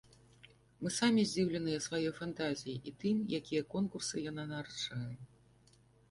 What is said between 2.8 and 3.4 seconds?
і тым,